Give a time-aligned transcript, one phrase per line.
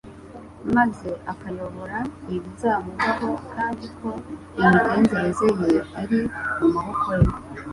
[0.75, 1.97] maze akayobora
[2.35, 4.09] ibizamubaho kandi ko
[4.61, 6.19] imigenzereze ye iri
[6.57, 7.29] mu maboko ye.